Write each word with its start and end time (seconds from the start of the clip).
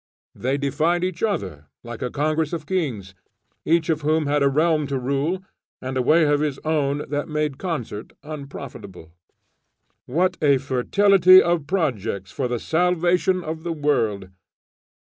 They 0.33 0.57
defied 0.57 1.03
each 1.03 1.21
other, 1.21 1.67
like 1.83 2.01
a 2.01 2.09
congress 2.09 2.53
of 2.53 2.65
kings, 2.65 3.13
each 3.65 3.87
of 3.87 4.01
whom 4.01 4.25
had 4.25 4.41
a 4.41 4.49
realm 4.49 4.87
to 4.87 4.97
rule, 4.97 5.43
and 5.79 5.95
a 5.95 6.01
way 6.01 6.23
of 6.25 6.39
his 6.39 6.57
own 6.65 7.07
that 7.11 7.27
made 7.27 7.59
concert 7.59 8.13
unprofitable. 8.23 9.11
What 10.07 10.37
a 10.41 10.57
fertility 10.57 11.39
of 11.39 11.67
projects 11.67 12.31
for 12.31 12.47
the 12.47 12.57
salvation 12.57 13.43
of 13.43 13.61
the 13.61 13.73
world! 13.73 14.29